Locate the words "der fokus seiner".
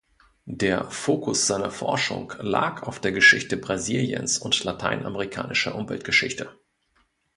0.47-1.69